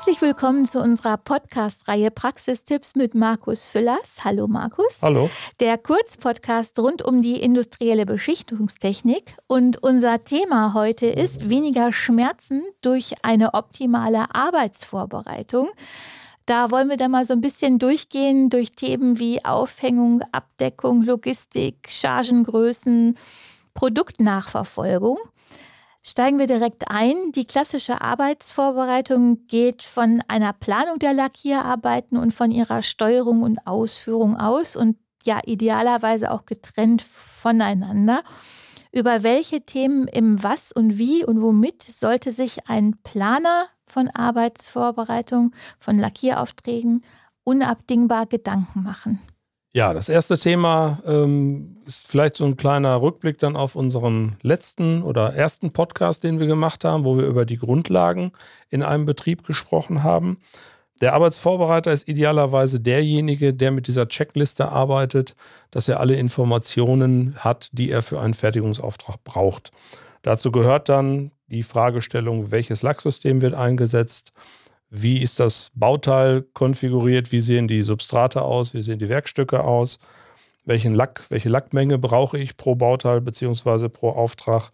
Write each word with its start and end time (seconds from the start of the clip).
Herzlich 0.00 0.22
willkommen 0.22 0.64
zu 0.64 0.80
unserer 0.80 1.18
Podcast-Reihe 1.18 2.10
Praxistipps 2.10 2.96
mit 2.96 3.14
Markus 3.14 3.66
Füllers. 3.66 4.24
Hallo 4.24 4.48
Markus. 4.48 5.00
Hallo. 5.02 5.28
Der 5.60 5.76
Kurzpodcast 5.76 6.78
rund 6.78 7.02
um 7.02 7.20
die 7.20 7.38
industrielle 7.38 8.06
Beschichtungstechnik. 8.06 9.36
Und 9.46 9.82
unser 9.82 10.24
Thema 10.24 10.72
heute 10.72 11.04
ist 11.04 11.50
weniger 11.50 11.92
Schmerzen 11.92 12.62
durch 12.80 13.12
eine 13.20 13.52
optimale 13.52 14.34
Arbeitsvorbereitung. 14.34 15.68
Da 16.46 16.70
wollen 16.70 16.88
wir 16.88 16.96
dann 16.96 17.10
mal 17.10 17.26
so 17.26 17.34
ein 17.34 17.42
bisschen 17.42 17.78
durchgehen 17.78 18.48
durch 18.48 18.72
Themen 18.72 19.18
wie 19.18 19.44
Aufhängung, 19.44 20.22
Abdeckung, 20.32 21.02
Logistik, 21.02 21.88
Chargengrößen, 21.90 23.18
Produktnachverfolgung. 23.74 25.18
Steigen 26.02 26.38
wir 26.38 26.46
direkt 26.46 26.90
ein. 26.90 27.32
Die 27.32 27.44
klassische 27.44 28.00
Arbeitsvorbereitung 28.00 29.46
geht 29.46 29.82
von 29.82 30.22
einer 30.28 30.54
Planung 30.54 30.98
der 30.98 31.12
Lackierarbeiten 31.12 32.16
und 32.16 32.32
von 32.32 32.50
ihrer 32.50 32.80
Steuerung 32.80 33.42
und 33.42 33.66
Ausführung 33.66 34.36
aus 34.36 34.76
und 34.76 34.96
ja 35.24 35.40
idealerweise 35.44 36.30
auch 36.30 36.46
getrennt 36.46 37.02
voneinander. 37.02 38.22
Über 38.92 39.22
welche 39.22 39.60
Themen 39.60 40.08
im 40.08 40.42
Was 40.42 40.72
und 40.72 40.96
Wie 40.96 41.24
und 41.24 41.42
womit 41.42 41.82
sollte 41.82 42.32
sich 42.32 42.68
ein 42.68 42.96
Planer 43.04 43.66
von 43.86 44.08
Arbeitsvorbereitung, 44.08 45.54
von 45.78 45.98
Lackieraufträgen 45.98 47.02
unabdingbar 47.44 48.26
Gedanken 48.26 48.82
machen? 48.82 49.20
Ja, 49.72 49.94
das 49.94 50.08
erste 50.08 50.36
Thema 50.36 50.98
ähm, 51.06 51.76
ist 51.86 52.08
vielleicht 52.08 52.34
so 52.34 52.44
ein 52.44 52.56
kleiner 52.56 53.00
Rückblick 53.00 53.38
dann 53.38 53.54
auf 53.54 53.76
unseren 53.76 54.36
letzten 54.42 55.02
oder 55.02 55.32
ersten 55.32 55.72
Podcast, 55.72 56.24
den 56.24 56.40
wir 56.40 56.48
gemacht 56.48 56.84
haben, 56.84 57.04
wo 57.04 57.16
wir 57.16 57.24
über 57.24 57.44
die 57.44 57.56
Grundlagen 57.56 58.32
in 58.68 58.82
einem 58.82 59.06
Betrieb 59.06 59.46
gesprochen 59.46 60.02
haben. 60.02 60.38
Der 61.00 61.14
Arbeitsvorbereiter 61.14 61.92
ist 61.92 62.08
idealerweise 62.08 62.80
derjenige, 62.80 63.54
der 63.54 63.70
mit 63.70 63.86
dieser 63.86 64.08
Checkliste 64.08 64.68
arbeitet, 64.70 65.36
dass 65.70 65.88
er 65.88 66.00
alle 66.00 66.16
Informationen 66.16 67.36
hat, 67.36 67.70
die 67.72 67.90
er 67.90 68.02
für 68.02 68.20
einen 68.20 68.34
Fertigungsauftrag 68.34 69.22
braucht. 69.22 69.70
Dazu 70.22 70.50
gehört 70.50 70.88
dann 70.88 71.30
die 71.46 71.62
Fragestellung, 71.62 72.50
welches 72.50 72.82
Lacksystem 72.82 73.40
wird 73.40 73.54
eingesetzt, 73.54 74.32
wie 74.90 75.22
ist 75.22 75.38
das 75.40 75.70
Bauteil 75.74 76.42
konfiguriert, 76.52 77.30
wie 77.32 77.40
sehen 77.40 77.68
die 77.68 77.82
Substrate 77.82 78.42
aus, 78.42 78.74
wie 78.74 78.82
sehen 78.82 78.98
die 78.98 79.08
Werkstücke 79.08 79.62
aus, 79.62 80.00
welchen 80.64 80.94
Lack, 80.94 81.22
welche 81.30 81.48
Lackmenge 81.48 81.98
brauche 81.98 82.38
ich 82.38 82.56
pro 82.56 82.74
Bauteil 82.74 83.20
bzw. 83.20 83.88
pro 83.88 84.10
Auftrag, 84.10 84.72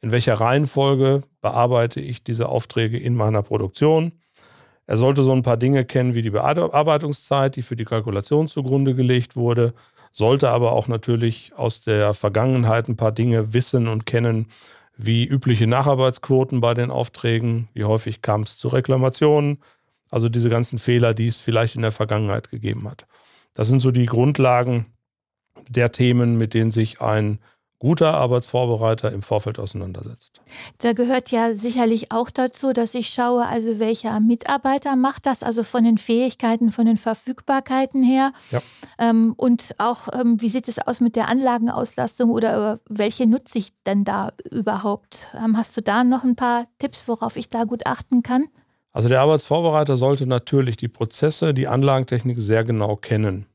in 0.00 0.10
welcher 0.10 0.34
Reihenfolge 0.34 1.22
bearbeite 1.42 2.00
ich 2.00 2.24
diese 2.24 2.48
Aufträge 2.48 2.98
in 2.98 3.14
meiner 3.14 3.42
Produktion. 3.42 4.12
Er 4.86 4.96
sollte 4.96 5.22
so 5.22 5.32
ein 5.32 5.42
paar 5.42 5.58
Dinge 5.58 5.84
kennen 5.84 6.14
wie 6.14 6.22
die 6.22 6.30
Bearbeitungszeit, 6.30 7.56
die 7.56 7.62
für 7.62 7.76
die 7.76 7.84
Kalkulation 7.84 8.48
zugrunde 8.48 8.94
gelegt 8.94 9.36
wurde, 9.36 9.74
sollte 10.12 10.48
aber 10.48 10.72
auch 10.72 10.88
natürlich 10.88 11.52
aus 11.56 11.82
der 11.82 12.14
Vergangenheit 12.14 12.88
ein 12.88 12.96
paar 12.96 13.12
Dinge 13.12 13.52
wissen 13.52 13.86
und 13.86 14.06
kennen, 14.06 14.46
wie 14.98 15.24
übliche 15.24 15.66
Nacharbeitsquoten 15.66 16.60
bei 16.60 16.74
den 16.74 16.90
Aufträgen, 16.90 17.68
wie 17.72 17.84
häufig 17.84 18.20
kam 18.20 18.42
es 18.42 18.58
zu 18.58 18.68
Reklamationen, 18.68 19.62
also 20.10 20.28
diese 20.28 20.50
ganzen 20.50 20.78
Fehler, 20.78 21.14
die 21.14 21.28
es 21.28 21.38
vielleicht 21.38 21.76
in 21.76 21.82
der 21.82 21.92
Vergangenheit 21.92 22.50
gegeben 22.50 22.88
hat. 22.88 23.06
Das 23.54 23.68
sind 23.68 23.80
so 23.80 23.92
die 23.92 24.06
Grundlagen 24.06 24.86
der 25.68 25.92
Themen, 25.92 26.36
mit 26.36 26.52
denen 26.52 26.72
sich 26.72 27.00
ein 27.00 27.38
guter 27.78 28.14
Arbeitsvorbereiter 28.14 29.12
im 29.12 29.22
Vorfeld 29.22 29.58
auseinandersetzt. 29.58 30.40
Da 30.78 30.92
gehört 30.92 31.30
ja 31.30 31.54
sicherlich 31.54 32.10
auch 32.10 32.30
dazu, 32.30 32.72
dass 32.72 32.94
ich 32.94 33.08
schaue, 33.08 33.46
also 33.46 33.78
welcher 33.78 34.18
Mitarbeiter 34.20 34.96
macht 34.96 35.26
das, 35.26 35.42
also 35.42 35.62
von 35.62 35.84
den 35.84 35.98
Fähigkeiten, 35.98 36.72
von 36.72 36.86
den 36.86 36.96
Verfügbarkeiten 36.96 38.02
her. 38.02 38.32
Ja. 38.50 38.60
Ähm, 38.98 39.34
und 39.36 39.74
auch, 39.78 40.08
ähm, 40.12 40.40
wie 40.40 40.48
sieht 40.48 40.68
es 40.68 40.78
aus 40.78 41.00
mit 41.00 41.14
der 41.14 41.28
Anlagenauslastung 41.28 42.30
oder 42.30 42.80
welche 42.88 43.26
nutze 43.26 43.58
ich 43.58 43.68
denn 43.84 44.04
da 44.04 44.32
überhaupt? 44.50 45.28
Ähm, 45.34 45.56
hast 45.56 45.76
du 45.76 45.80
da 45.80 46.02
noch 46.02 46.24
ein 46.24 46.36
paar 46.36 46.66
Tipps, 46.78 47.06
worauf 47.06 47.36
ich 47.36 47.48
da 47.48 47.64
gut 47.64 47.86
achten 47.86 48.22
kann? 48.22 48.46
Also 48.92 49.08
der 49.08 49.20
Arbeitsvorbereiter 49.20 49.96
sollte 49.96 50.26
natürlich 50.26 50.76
die 50.76 50.88
Prozesse, 50.88 51.54
die 51.54 51.68
Anlagentechnik 51.68 52.38
sehr 52.38 52.64
genau 52.64 52.96
kennen. 52.96 53.46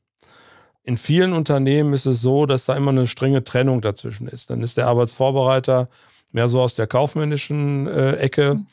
In 0.83 0.97
vielen 0.97 1.33
Unternehmen 1.33 1.93
ist 1.93 2.05
es 2.05 2.21
so, 2.21 2.45
dass 2.45 2.65
da 2.65 2.75
immer 2.75 2.91
eine 2.91 3.07
strenge 3.07 3.43
Trennung 3.43 3.81
dazwischen 3.81 4.27
ist. 4.27 4.49
Dann 4.49 4.61
ist 4.61 4.77
der 4.77 4.87
Arbeitsvorbereiter 4.87 5.89
mehr 6.31 6.49
so 6.49 6.61
aus 6.61 6.75
der 6.75 6.87
kaufmännischen 6.87 7.87
äh, 7.87 8.15
Ecke. 8.17 8.55
Mhm. 8.55 8.67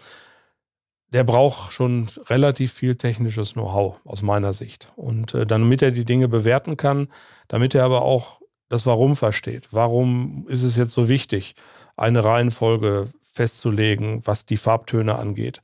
Der 1.12 1.25
braucht 1.25 1.72
schon 1.72 2.09
relativ 2.28 2.72
viel 2.72 2.97
technisches 2.97 3.54
Know-how 3.54 4.00
aus 4.04 4.22
meiner 4.22 4.53
Sicht. 4.53 4.88
Und 4.97 5.34
äh, 5.34 5.47
damit 5.47 5.82
er 5.82 5.93
die 5.93 6.04
Dinge 6.04 6.28
bewerten 6.28 6.76
kann, 6.76 7.09
damit 7.48 7.75
er 7.75 7.84
aber 7.84 8.03
auch 8.03 8.41
das 8.69 8.87
Warum 8.87 9.16
versteht. 9.16 9.69
Warum 9.71 10.47
ist 10.48 10.62
es 10.62 10.77
jetzt 10.77 10.92
so 10.92 11.09
wichtig, 11.09 11.54
eine 11.97 12.25
Reihenfolge 12.25 13.09
festzulegen, 13.32 14.22
was 14.25 14.47
die 14.47 14.56
Farbtöne 14.56 15.16
angeht? 15.16 15.60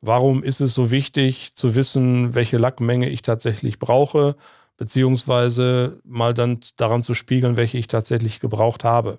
Warum 0.00 0.42
ist 0.42 0.60
es 0.60 0.74
so 0.74 0.90
wichtig 0.90 1.54
zu 1.54 1.74
wissen, 1.74 2.34
welche 2.34 2.58
Lackmenge 2.58 3.08
ich 3.08 3.22
tatsächlich 3.22 3.78
brauche? 3.78 4.36
Beziehungsweise 4.80 6.00
mal 6.04 6.32
dann 6.32 6.60
daran 6.78 7.02
zu 7.02 7.12
spiegeln, 7.12 7.58
welche 7.58 7.76
ich 7.76 7.86
tatsächlich 7.86 8.40
gebraucht 8.40 8.82
habe. 8.82 9.18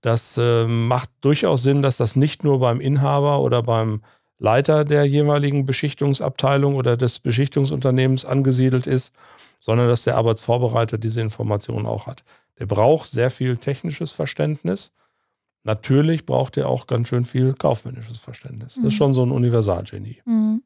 Das 0.00 0.38
äh, 0.38 0.64
macht 0.64 1.10
durchaus 1.22 1.64
Sinn, 1.64 1.82
dass 1.82 1.96
das 1.96 2.14
nicht 2.14 2.44
nur 2.44 2.60
beim 2.60 2.80
Inhaber 2.80 3.40
oder 3.40 3.64
beim 3.64 4.02
Leiter 4.38 4.84
der 4.84 5.04
jeweiligen 5.04 5.66
Beschichtungsabteilung 5.66 6.76
oder 6.76 6.96
des 6.96 7.18
Beschichtungsunternehmens 7.18 8.24
angesiedelt 8.24 8.86
ist, 8.86 9.12
sondern 9.58 9.88
dass 9.88 10.04
der 10.04 10.16
Arbeitsvorbereiter 10.18 10.98
diese 10.98 11.20
Informationen 11.20 11.86
auch 11.86 12.06
hat. 12.06 12.22
Der 12.60 12.66
braucht 12.66 13.10
sehr 13.10 13.30
viel 13.30 13.56
technisches 13.56 14.12
Verständnis. 14.12 14.92
Natürlich 15.64 16.26
braucht 16.26 16.56
er 16.58 16.68
auch 16.68 16.86
ganz 16.86 17.08
schön 17.08 17.24
viel 17.24 17.54
kaufmännisches 17.54 18.20
Verständnis. 18.20 18.74
Das 18.74 18.84
ist 18.84 18.92
mhm. 18.92 18.96
schon 18.96 19.14
so 19.14 19.24
ein 19.24 19.32
Universalgenie. 19.32 20.22
Mhm. 20.26 20.62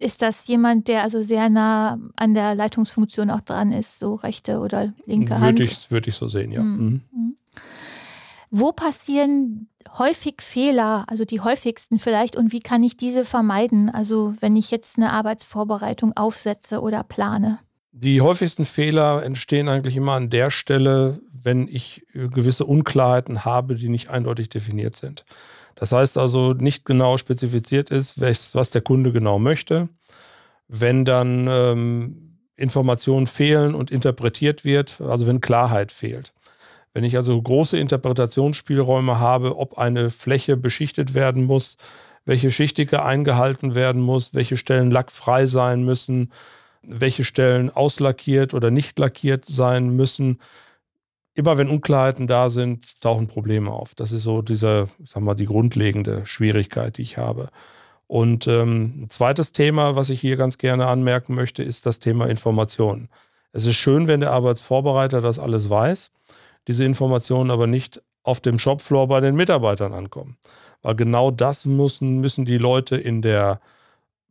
Ist 0.00 0.22
das 0.22 0.46
jemand, 0.46 0.88
der 0.88 1.02
also 1.02 1.20
sehr 1.20 1.50
nah 1.50 1.98
an 2.16 2.32
der 2.32 2.54
Leitungsfunktion 2.54 3.28
auch 3.30 3.42
dran 3.42 3.70
ist, 3.70 3.98
so 3.98 4.14
rechte 4.14 4.60
oder 4.60 4.94
linke 5.04 5.38
Hand? 5.38 5.58
Würde 5.58 5.70
ich, 5.70 5.90
würde 5.90 6.08
ich 6.08 6.16
so 6.16 6.26
sehen, 6.26 6.50
ja. 6.50 6.62
Mhm. 6.62 7.02
Mhm. 7.12 7.36
Wo 8.50 8.72
passieren 8.72 9.68
häufig 9.98 10.36
Fehler, 10.40 11.04
also 11.06 11.26
die 11.26 11.40
häufigsten 11.40 11.98
vielleicht, 11.98 12.34
und 12.34 12.50
wie 12.50 12.60
kann 12.60 12.82
ich 12.82 12.96
diese 12.96 13.26
vermeiden? 13.26 13.90
Also 13.90 14.34
wenn 14.40 14.56
ich 14.56 14.70
jetzt 14.70 14.96
eine 14.96 15.12
Arbeitsvorbereitung 15.12 16.16
aufsetze 16.16 16.80
oder 16.80 17.02
plane. 17.02 17.58
Die 17.92 18.22
häufigsten 18.22 18.64
Fehler 18.64 19.22
entstehen 19.22 19.68
eigentlich 19.68 19.96
immer 19.96 20.12
an 20.12 20.30
der 20.30 20.50
Stelle, 20.50 21.20
wenn 21.32 21.68
ich 21.68 22.06
gewisse 22.12 22.64
Unklarheiten 22.64 23.44
habe, 23.44 23.74
die 23.74 23.90
nicht 23.90 24.08
eindeutig 24.08 24.48
definiert 24.48 24.96
sind. 24.96 25.26
Das 25.80 25.92
heißt 25.92 26.18
also, 26.18 26.52
nicht 26.52 26.84
genau 26.84 27.16
spezifiziert 27.16 27.90
ist, 27.90 28.20
was 28.20 28.68
der 28.68 28.82
Kunde 28.82 29.12
genau 29.12 29.38
möchte. 29.38 29.88
Wenn 30.68 31.06
dann 31.06 31.48
ähm, 31.48 32.36
Informationen 32.54 33.26
fehlen 33.26 33.74
und 33.74 33.90
interpretiert 33.90 34.66
wird, 34.66 35.00
also 35.00 35.26
wenn 35.26 35.40
Klarheit 35.40 35.90
fehlt. 35.90 36.34
Wenn 36.92 37.02
ich 37.02 37.16
also 37.16 37.40
große 37.40 37.78
Interpretationsspielräume 37.78 39.20
habe, 39.20 39.56
ob 39.56 39.78
eine 39.78 40.10
Fläche 40.10 40.58
beschichtet 40.58 41.14
werden 41.14 41.44
muss, 41.44 41.78
welche 42.26 42.50
Schichtige 42.50 43.02
eingehalten 43.02 43.74
werden 43.74 44.02
muss, 44.02 44.34
welche 44.34 44.58
Stellen 44.58 44.90
lackfrei 44.90 45.46
sein 45.46 45.82
müssen, 45.82 46.30
welche 46.82 47.24
Stellen 47.24 47.70
auslackiert 47.70 48.52
oder 48.52 48.70
nicht 48.70 48.98
lackiert 48.98 49.46
sein 49.46 49.88
müssen, 49.96 50.40
immer 51.34 51.58
wenn 51.58 51.68
Unklarheiten 51.68 52.26
da 52.26 52.50
sind, 52.50 53.00
tauchen 53.00 53.26
Probleme 53.26 53.70
auf. 53.70 53.94
Das 53.94 54.12
ist 54.12 54.22
so 54.22 54.42
diese, 54.42 54.88
sag 55.04 55.22
mal, 55.22 55.34
die 55.34 55.46
grundlegende 55.46 56.26
Schwierigkeit, 56.26 56.98
die 56.98 57.02
ich 57.02 57.18
habe. 57.18 57.48
Und 58.06 58.48
ähm, 58.48 59.02
ein 59.02 59.10
zweites 59.10 59.52
Thema, 59.52 59.94
was 59.94 60.10
ich 60.10 60.20
hier 60.20 60.36
ganz 60.36 60.58
gerne 60.58 60.86
anmerken 60.86 61.34
möchte, 61.34 61.62
ist 61.62 61.86
das 61.86 62.00
Thema 62.00 62.28
Informationen. 62.28 63.08
Es 63.52 63.66
ist 63.66 63.76
schön, 63.76 64.08
wenn 64.08 64.20
der 64.20 64.32
Arbeitsvorbereiter 64.32 65.20
das 65.20 65.38
alles 65.38 65.70
weiß, 65.70 66.10
diese 66.66 66.84
Informationen 66.84 67.50
aber 67.50 67.66
nicht 67.66 68.02
auf 68.22 68.40
dem 68.40 68.58
Shopfloor 68.58 69.08
bei 69.08 69.20
den 69.20 69.36
Mitarbeitern 69.36 69.92
ankommen. 69.92 70.36
Weil 70.82 70.94
genau 70.94 71.30
das 71.30 71.66
müssen, 71.66 72.20
müssen 72.20 72.44
die 72.44 72.58
Leute 72.58 72.96
in 72.96 73.22
der 73.22 73.60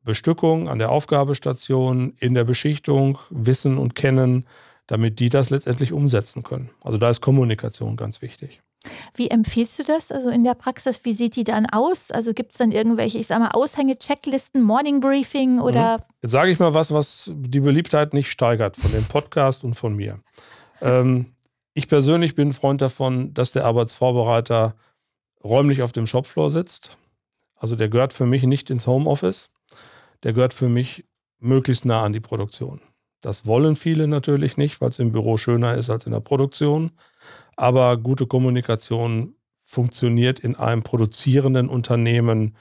Bestückung, 0.03 0.69
an 0.69 0.79
der 0.79 0.91
Aufgabestation, 0.91 2.13
in 2.19 2.33
der 2.33 2.43
Beschichtung 2.43 3.17
wissen 3.29 3.77
und 3.77 3.95
kennen, 3.95 4.45
damit 4.89 5.19
die 5.19 5.29
das 5.29 5.51
letztendlich 5.51 5.93
umsetzen 5.93 6.41
können. 6.41 6.71
Also 6.81 6.97
da 6.97 7.11
ist 7.11 7.21
Kommunikation 7.21 7.95
ganz 7.95 8.23
wichtig. 8.23 8.59
Wie 9.13 9.29
empfiehlst 9.29 9.77
du 9.77 9.83
das 9.83 10.11
also 10.11 10.29
in 10.29 10.43
der 10.43 10.55
Praxis? 10.55 11.05
Wie 11.05 11.13
sieht 11.13 11.35
die 11.35 11.43
dann 11.43 11.67
aus? 11.67 12.09
Also 12.09 12.33
gibt 12.33 12.53
es 12.53 12.57
dann 12.57 12.71
irgendwelche, 12.71 13.19
ich 13.19 13.27
sag 13.27 13.39
mal, 13.39 13.51
Aushänge-Checklisten, 13.51 14.63
Morning 14.63 14.99
Briefing 14.99 15.59
oder? 15.59 15.97
Mhm. 15.97 16.03
Jetzt 16.23 16.31
sage 16.31 16.49
ich 16.49 16.57
mal 16.57 16.73
was, 16.73 16.91
was 16.91 17.31
die 17.35 17.59
Beliebtheit 17.59 18.15
nicht 18.15 18.31
steigert 18.31 18.77
von 18.77 18.91
dem 18.91 19.05
Podcast 19.05 19.63
und 19.63 19.75
von 19.75 19.95
mir. 19.95 20.21
Ähm, 20.81 21.33
ich 21.75 21.87
persönlich 21.87 22.33
bin 22.33 22.53
Freund 22.53 22.81
davon, 22.81 23.33
dass 23.35 23.51
der 23.51 23.65
Arbeitsvorbereiter 23.65 24.75
räumlich 25.43 25.83
auf 25.83 25.91
dem 25.91 26.07
Shopfloor 26.07 26.49
sitzt. 26.49 26.97
Also 27.55 27.75
der 27.75 27.89
gehört 27.89 28.13
für 28.13 28.25
mich 28.25 28.41
nicht 28.41 28.71
ins 28.71 28.87
Homeoffice. 28.87 29.49
der 30.23 30.33
gehört 30.33 30.53
für 30.53 30.67
mich 30.67 31.05
möglichst 31.39 31.85
nah 31.85 32.03
an 32.03 32.11
die 32.11 32.19
Produktion. 32.19 32.81
Das 33.21 33.45
wollen 33.45 33.75
viele 33.75 34.07
natürlich 34.07 34.57
nicht, 34.57 34.79
weil 34.81 34.89
es 34.89 34.99
im 34.99 35.11
Büro 35.11 35.37
schöner 35.37 35.75
ist 35.75 35.89
als 35.89 36.05
in 36.05 36.13
der 36.13 36.21
Produktion. 36.21 36.91
Aber 37.55 37.97
gute 37.97 38.27
Kommunikation 38.27 39.35
funktioniert 39.61 40.39
in 40.39 40.55
einem 40.55 40.81
produzierenden 40.81 41.67
Unternehmen 41.67 42.55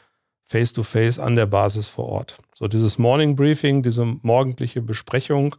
face-to-face 0.46 1.18
-face 1.18 1.22
an 1.22 1.36
der 1.36 1.46
Basis 1.46 1.86
vor 1.86 2.06
Ort. 2.06 2.38
So 2.54 2.68
dieses 2.68 2.98
Morning 2.98 3.36
Briefing, 3.36 3.82
diese 3.82 4.04
morgendliche 4.04 4.82
Besprechung 4.82 5.54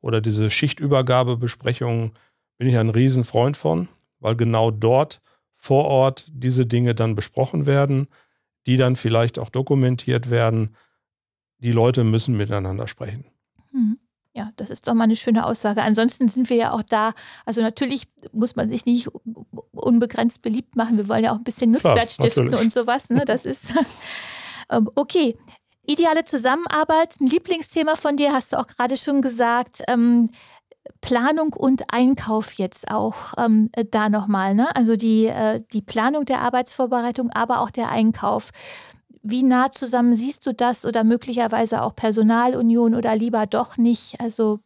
oder 0.00 0.20
diese 0.20 0.50
Schichtübergabebesprechung 0.50 2.12
bin 2.58 2.68
ich 2.68 2.76
ein 2.76 2.90
Riesenfreund 2.90 3.56
von, 3.56 3.88
weil 4.18 4.36
genau 4.36 4.70
dort 4.70 5.20
vor 5.54 5.84
Ort 5.84 6.26
diese 6.32 6.66
Dinge 6.66 6.94
dann 6.94 7.14
besprochen 7.14 7.66
werden, 7.66 8.08
die 8.66 8.76
dann 8.76 8.96
vielleicht 8.96 9.38
auch 9.38 9.50
dokumentiert 9.50 10.30
werden. 10.30 10.74
Die 11.58 11.72
Leute 11.72 12.04
müssen 12.04 12.36
miteinander 12.36 12.88
sprechen. 12.88 13.26
Mhm. 13.72 13.98
Ja, 14.32 14.50
das 14.56 14.70
ist 14.70 14.86
doch 14.86 14.94
mal 14.94 15.04
eine 15.04 15.16
schöne 15.16 15.44
Aussage. 15.44 15.82
Ansonsten 15.82 16.28
sind 16.28 16.48
wir 16.50 16.56
ja 16.56 16.72
auch 16.72 16.82
da. 16.82 17.12
Also 17.44 17.62
natürlich 17.62 18.04
muss 18.32 18.54
man 18.54 18.68
sich 18.68 18.86
nicht 18.86 19.08
unbegrenzt 19.72 20.42
beliebt 20.42 20.76
machen. 20.76 20.96
Wir 20.96 21.08
wollen 21.08 21.24
ja 21.24 21.32
auch 21.32 21.36
ein 21.38 21.44
bisschen 21.44 21.72
Nutzwert 21.72 21.94
Klar, 21.94 22.08
stiften 22.08 22.44
natürlich. 22.44 22.64
und 22.66 22.72
sowas. 22.72 23.10
Ne? 23.10 23.24
Das 23.24 23.44
ist 23.44 23.74
ähm, 24.70 24.88
okay. 24.94 25.36
Ideale 25.86 26.24
Zusammenarbeit, 26.24 27.16
ein 27.20 27.26
Lieblingsthema 27.26 27.96
von 27.96 28.16
dir, 28.16 28.32
hast 28.32 28.52
du 28.52 28.58
auch 28.58 28.68
gerade 28.68 28.96
schon 28.96 29.22
gesagt. 29.22 29.82
Ähm, 29.88 30.30
Planung 31.00 31.52
und 31.52 31.92
Einkauf 31.92 32.52
jetzt 32.52 32.90
auch 32.90 33.34
ähm, 33.38 33.70
da 33.90 34.08
nochmal. 34.08 34.54
Ne? 34.54 34.74
Also 34.76 34.96
die, 34.96 35.26
äh, 35.26 35.60
die 35.72 35.82
Planung 35.82 36.24
der 36.24 36.42
Arbeitsvorbereitung, 36.42 37.30
aber 37.30 37.60
auch 37.60 37.70
der 37.70 37.90
Einkauf. 37.90 38.50
Wie 39.22 39.42
nah 39.42 39.70
zusammen 39.70 40.14
siehst 40.14 40.46
du 40.46 40.54
das 40.54 40.86
oder 40.86 41.04
möglicherweise 41.04 41.82
auch 41.82 41.94
Personalunion 41.94 42.94
oder 42.94 43.14
lieber 43.16 43.46
doch 43.46 43.76
nicht? 43.76 44.18
Also, 44.18 44.60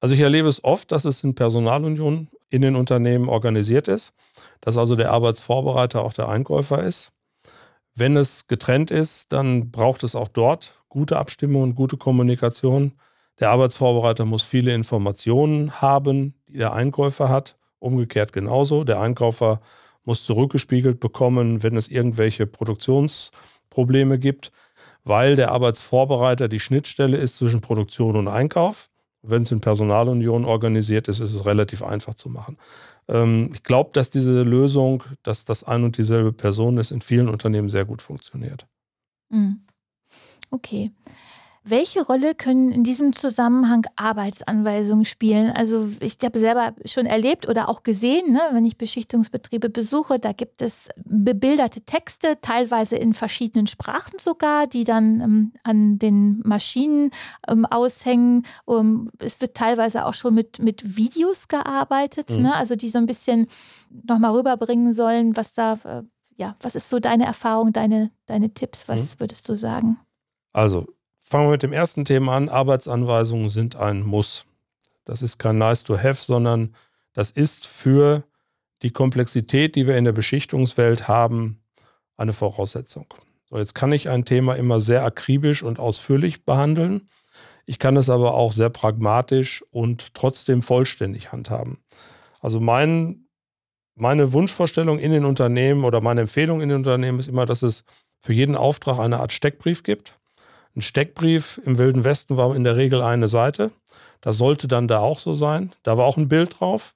also 0.00 0.14
ich 0.14 0.20
erlebe 0.20 0.48
es 0.48 0.64
oft, 0.64 0.90
dass 0.90 1.04
es 1.04 1.22
in 1.22 1.34
Personalunion 1.34 2.28
in 2.50 2.62
den 2.62 2.74
Unternehmen 2.74 3.28
organisiert 3.28 3.86
ist, 3.86 4.12
dass 4.60 4.78
also 4.78 4.96
der 4.96 5.12
Arbeitsvorbereiter 5.12 6.02
auch 6.02 6.12
der 6.12 6.28
Einkäufer 6.28 6.82
ist. 6.82 7.12
Wenn 7.94 8.16
es 8.16 8.46
getrennt 8.48 8.90
ist, 8.90 9.32
dann 9.32 9.70
braucht 9.70 10.02
es 10.02 10.16
auch 10.16 10.28
dort 10.28 10.80
gute 10.88 11.16
Abstimmung 11.16 11.62
und 11.62 11.74
gute 11.74 11.96
Kommunikation. 11.96 12.92
Der 13.38 13.50
Arbeitsvorbereiter 13.50 14.24
muss 14.24 14.42
viele 14.42 14.74
Informationen 14.74 15.80
haben, 15.80 16.34
die 16.48 16.58
der 16.58 16.72
Einkäufer 16.72 17.28
hat. 17.28 17.56
Umgekehrt 17.78 18.32
genauso. 18.32 18.82
Der 18.82 19.00
Einkäufer 19.00 19.60
muss 20.04 20.24
zurückgespiegelt 20.24 20.98
bekommen, 20.98 21.62
wenn 21.62 21.76
es 21.76 21.88
irgendwelche 21.88 22.46
Produktions- 22.46 23.30
Probleme 23.78 24.18
gibt, 24.18 24.50
weil 25.04 25.36
der 25.36 25.52
Arbeitsvorbereiter 25.52 26.48
die 26.48 26.58
Schnittstelle 26.58 27.16
ist 27.16 27.36
zwischen 27.36 27.60
Produktion 27.60 28.16
und 28.16 28.26
Einkauf. 28.26 28.90
Wenn 29.22 29.42
es 29.42 29.52
in 29.52 29.60
Personalunion 29.60 30.44
organisiert 30.44 31.06
ist, 31.06 31.20
ist 31.20 31.32
es 31.32 31.46
relativ 31.46 31.84
einfach 31.84 32.14
zu 32.14 32.28
machen. 32.28 32.56
Ähm, 33.06 33.50
ich 33.54 33.62
glaube, 33.62 33.90
dass 33.92 34.10
diese 34.10 34.42
Lösung, 34.42 35.04
dass 35.22 35.44
das 35.44 35.62
ein 35.62 35.84
und 35.84 35.96
dieselbe 35.96 36.32
Person 36.32 36.76
ist, 36.78 36.90
in 36.90 37.00
vielen 37.00 37.28
Unternehmen 37.28 37.70
sehr 37.70 37.84
gut 37.84 38.02
funktioniert. 38.02 38.66
Mhm. 39.28 39.60
Okay. 40.50 40.90
Welche 41.70 42.04
Rolle 42.04 42.34
können 42.34 42.72
in 42.72 42.82
diesem 42.82 43.14
Zusammenhang 43.14 43.84
Arbeitsanweisungen 43.96 45.04
spielen? 45.04 45.50
Also 45.50 45.88
ich 46.00 46.16
habe 46.24 46.38
selber 46.38 46.74
schon 46.86 47.04
erlebt 47.06 47.48
oder 47.48 47.68
auch 47.68 47.82
gesehen, 47.82 48.32
ne, 48.32 48.40
wenn 48.52 48.64
ich 48.64 48.78
Beschichtungsbetriebe 48.78 49.68
besuche, 49.68 50.18
da 50.18 50.32
gibt 50.32 50.62
es 50.62 50.88
bebilderte 50.96 51.82
Texte, 51.82 52.40
teilweise 52.40 52.96
in 52.96 53.12
verschiedenen 53.12 53.66
Sprachen 53.66 54.18
sogar, 54.18 54.66
die 54.66 54.84
dann 54.84 55.20
ähm, 55.20 55.52
an 55.62 55.98
den 55.98 56.40
Maschinen 56.44 57.10
ähm, 57.46 57.66
aushängen. 57.66 58.46
Um, 58.64 59.10
es 59.18 59.40
wird 59.40 59.54
teilweise 59.54 60.06
auch 60.06 60.14
schon 60.14 60.34
mit, 60.34 60.60
mit 60.60 60.96
Videos 60.96 61.48
gearbeitet, 61.48 62.30
mhm. 62.30 62.44
ne, 62.44 62.54
also 62.54 62.76
die 62.76 62.88
so 62.88 62.98
ein 62.98 63.06
bisschen 63.06 63.46
nochmal 63.90 64.34
rüberbringen 64.34 64.92
sollen, 64.92 65.36
was 65.36 65.52
da, 65.52 65.74
äh, 65.84 66.02
ja, 66.36 66.56
was 66.60 66.76
ist 66.76 66.88
so 66.88 66.98
deine 66.98 67.26
Erfahrung, 67.26 67.72
deine, 67.72 68.10
deine 68.26 68.54
Tipps, 68.54 68.88
was 68.88 69.16
mhm. 69.16 69.20
würdest 69.20 69.48
du 69.48 69.54
sagen? 69.54 69.98
Also 70.52 70.86
Fangen 71.28 71.48
wir 71.48 71.52
mit 71.52 71.62
dem 71.62 71.74
ersten 71.74 72.06
Thema 72.06 72.36
an. 72.36 72.48
Arbeitsanweisungen 72.48 73.50
sind 73.50 73.76
ein 73.76 74.00
Muss. 74.02 74.46
Das 75.04 75.20
ist 75.20 75.36
kein 75.36 75.58
Nice 75.58 75.84
to 75.84 75.98
Have, 75.98 76.22
sondern 76.22 76.74
das 77.12 77.30
ist 77.30 77.66
für 77.66 78.24
die 78.80 78.92
Komplexität, 78.92 79.76
die 79.76 79.86
wir 79.86 79.98
in 79.98 80.06
der 80.06 80.12
Beschichtungswelt 80.12 81.06
haben, 81.06 81.60
eine 82.16 82.32
Voraussetzung. 82.32 83.12
So, 83.50 83.58
jetzt 83.58 83.74
kann 83.74 83.92
ich 83.92 84.08
ein 84.08 84.24
Thema 84.24 84.54
immer 84.54 84.80
sehr 84.80 85.04
akribisch 85.04 85.62
und 85.62 85.78
ausführlich 85.78 86.46
behandeln. 86.46 87.08
Ich 87.66 87.78
kann 87.78 87.98
es 87.98 88.08
aber 88.08 88.32
auch 88.32 88.52
sehr 88.52 88.70
pragmatisch 88.70 89.62
und 89.70 90.14
trotzdem 90.14 90.62
vollständig 90.62 91.30
handhaben. 91.30 91.78
Also 92.40 92.58
mein, 92.58 93.26
meine 93.94 94.32
Wunschvorstellung 94.32 94.98
in 94.98 95.12
den 95.12 95.26
Unternehmen 95.26 95.84
oder 95.84 96.00
meine 96.00 96.22
Empfehlung 96.22 96.62
in 96.62 96.70
den 96.70 96.78
Unternehmen 96.78 97.18
ist 97.18 97.28
immer, 97.28 97.44
dass 97.44 97.60
es 97.60 97.84
für 98.20 98.32
jeden 98.32 98.56
Auftrag 98.56 98.98
eine 98.98 99.20
Art 99.20 99.32
Steckbrief 99.32 99.82
gibt. 99.82 100.17
Ein 100.76 100.82
Steckbrief 100.82 101.60
im 101.64 101.78
Wilden 101.78 102.04
Westen 102.04 102.36
war 102.36 102.54
in 102.54 102.64
der 102.64 102.76
Regel 102.76 103.02
eine 103.02 103.28
Seite. 103.28 103.72
Das 104.20 104.36
sollte 104.36 104.68
dann 104.68 104.88
da 104.88 104.98
auch 104.98 105.18
so 105.18 105.34
sein. 105.34 105.72
Da 105.82 105.96
war 105.96 106.04
auch 106.04 106.16
ein 106.16 106.28
Bild 106.28 106.60
drauf 106.60 106.94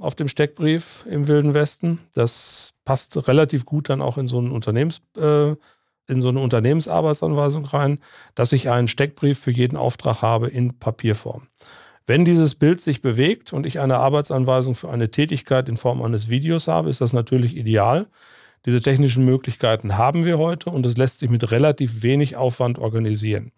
auf 0.00 0.14
dem 0.14 0.28
Steckbrief 0.28 1.04
im 1.08 1.28
Wilden 1.28 1.54
Westen. 1.54 2.00
Das 2.14 2.74
passt 2.84 3.28
relativ 3.28 3.64
gut 3.64 3.88
dann 3.88 4.02
auch 4.02 4.18
in 4.18 4.28
so, 4.28 4.38
einen 4.38 4.50
Unternehmens, 4.50 5.02
äh, 5.16 5.54
in 6.08 6.22
so 6.22 6.28
eine 6.28 6.40
Unternehmensarbeitsanweisung 6.40 7.64
rein, 7.66 7.98
dass 8.34 8.52
ich 8.52 8.70
einen 8.70 8.88
Steckbrief 8.88 9.38
für 9.38 9.52
jeden 9.52 9.76
Auftrag 9.76 10.22
habe 10.22 10.48
in 10.48 10.78
Papierform. 10.78 11.48
Wenn 12.06 12.24
dieses 12.24 12.56
Bild 12.56 12.80
sich 12.80 13.00
bewegt 13.00 13.52
und 13.52 13.64
ich 13.64 13.78
eine 13.78 13.98
Arbeitsanweisung 13.98 14.74
für 14.74 14.90
eine 14.90 15.10
Tätigkeit 15.10 15.68
in 15.68 15.76
Form 15.76 16.02
eines 16.02 16.28
Videos 16.28 16.66
habe, 16.66 16.90
ist 16.90 17.00
das 17.00 17.12
natürlich 17.12 17.56
ideal. 17.56 18.08
Diese 18.64 18.80
technischen 18.80 19.24
Möglichkeiten 19.24 19.98
haben 19.98 20.24
wir 20.24 20.38
heute 20.38 20.70
und 20.70 20.86
es 20.86 20.96
lässt 20.96 21.18
sich 21.18 21.30
mit 21.30 21.50
relativ 21.50 22.02
wenig 22.02 22.36
Aufwand 22.36 22.78
organisieren. 22.78 23.52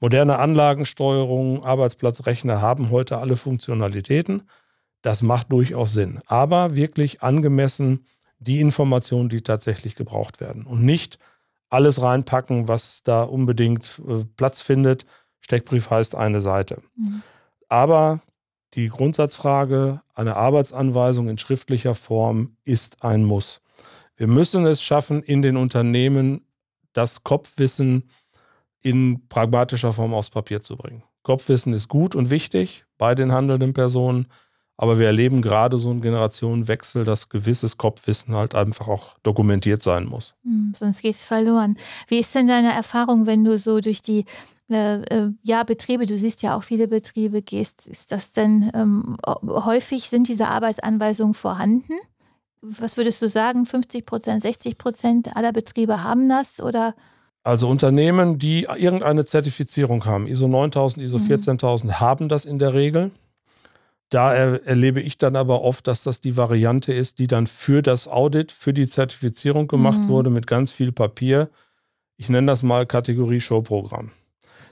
Moderne 0.00 0.38
Anlagensteuerungen, 0.38 1.62
Arbeitsplatzrechner 1.62 2.60
haben 2.60 2.90
heute 2.90 3.18
alle 3.18 3.36
Funktionalitäten. 3.36 4.42
Das 5.02 5.22
macht 5.22 5.52
durchaus 5.52 5.92
Sinn. 5.92 6.20
Aber 6.26 6.74
wirklich 6.74 7.22
angemessen 7.22 8.06
die 8.38 8.60
Informationen, 8.60 9.28
die 9.28 9.42
tatsächlich 9.42 9.94
gebraucht 9.94 10.40
werden. 10.40 10.66
Und 10.66 10.84
nicht 10.84 11.18
alles 11.68 12.02
reinpacken, 12.02 12.66
was 12.66 13.02
da 13.02 13.22
unbedingt 13.22 14.00
äh, 14.08 14.24
Platz 14.36 14.60
findet. 14.60 15.06
Steckbrief 15.40 15.90
heißt 15.90 16.14
eine 16.14 16.40
Seite. 16.40 16.82
Mhm. 16.96 17.22
Aber 17.68 18.20
die 18.74 18.88
Grundsatzfrage, 18.88 20.00
eine 20.14 20.36
Arbeitsanweisung 20.36 21.28
in 21.28 21.38
schriftlicher 21.38 21.94
Form 21.94 22.56
ist 22.64 23.04
ein 23.04 23.24
Muss. 23.24 23.60
Wir 24.20 24.26
müssen 24.26 24.66
es 24.66 24.82
schaffen, 24.82 25.22
in 25.22 25.40
den 25.40 25.56
Unternehmen 25.56 26.42
das 26.92 27.24
Kopfwissen 27.24 28.10
in 28.82 29.26
pragmatischer 29.30 29.94
Form 29.94 30.12
aufs 30.12 30.28
Papier 30.28 30.62
zu 30.62 30.76
bringen. 30.76 31.02
Kopfwissen 31.22 31.72
ist 31.72 31.88
gut 31.88 32.14
und 32.14 32.28
wichtig 32.28 32.84
bei 32.98 33.14
den 33.14 33.32
handelnden 33.32 33.72
Personen, 33.72 34.26
aber 34.76 34.98
wir 34.98 35.06
erleben 35.06 35.40
gerade 35.40 35.78
so 35.78 35.88
einen 35.88 36.02
Generationenwechsel, 36.02 37.06
dass 37.06 37.30
gewisses 37.30 37.78
Kopfwissen 37.78 38.34
halt 38.34 38.54
einfach 38.54 38.88
auch 38.88 39.18
dokumentiert 39.22 39.82
sein 39.82 40.04
muss. 40.04 40.34
Hm, 40.44 40.74
sonst 40.76 41.00
geht 41.00 41.14
es 41.14 41.24
verloren. 41.24 41.78
Wie 42.06 42.18
ist 42.18 42.34
denn 42.34 42.46
deine 42.46 42.74
Erfahrung, 42.74 43.24
wenn 43.24 43.42
du 43.42 43.56
so 43.56 43.80
durch 43.80 44.02
die 44.02 44.26
äh, 44.68 45.00
äh, 45.00 45.32
ja, 45.44 45.62
Betriebe, 45.62 46.04
du 46.04 46.18
siehst 46.18 46.42
ja 46.42 46.58
auch 46.58 46.62
viele 46.62 46.88
Betriebe 46.88 47.40
gehst, 47.40 47.88
ist 47.88 48.12
das 48.12 48.32
denn 48.32 48.70
ähm, 48.74 49.16
häufig, 49.24 50.10
sind 50.10 50.28
diese 50.28 50.48
Arbeitsanweisungen 50.48 51.32
vorhanden? 51.32 51.94
Was 52.62 52.96
würdest 52.96 53.22
du 53.22 53.28
sagen, 53.28 53.66
50 53.66 54.04
Prozent, 54.06 54.42
60 54.42 54.78
Prozent 54.78 55.36
aller 55.36 55.52
Betriebe 55.52 56.02
haben 56.02 56.28
das 56.28 56.60
oder? 56.60 56.94
Also 57.42 57.68
Unternehmen, 57.68 58.38
die 58.38 58.64
irgendeine 58.64 59.24
Zertifizierung 59.24 60.04
haben, 60.04 60.26
ISO 60.26 60.46
9000, 60.46 61.04
ISO 61.04 61.18
14000, 61.18 61.90
mhm. 61.90 62.00
haben 62.00 62.28
das 62.28 62.44
in 62.44 62.58
der 62.58 62.74
Regel. 62.74 63.12
Da 64.10 64.34
er, 64.34 64.66
erlebe 64.66 65.00
ich 65.00 65.18
dann 65.18 65.36
aber 65.36 65.62
oft, 65.62 65.86
dass 65.86 66.02
das 66.02 66.20
die 66.20 66.36
Variante 66.36 66.92
ist, 66.92 67.18
die 67.18 67.28
dann 67.28 67.46
für 67.46 67.80
das 67.80 68.08
Audit, 68.08 68.52
für 68.52 68.74
die 68.74 68.88
Zertifizierung 68.88 69.68
gemacht 69.68 69.98
mhm. 69.98 70.08
wurde 70.08 70.30
mit 70.30 70.46
ganz 70.46 70.72
viel 70.72 70.92
Papier. 70.92 71.48
Ich 72.16 72.28
nenne 72.28 72.48
das 72.48 72.62
mal 72.62 72.86
Kategorie 72.86 73.40
Showprogramm. 73.40 74.10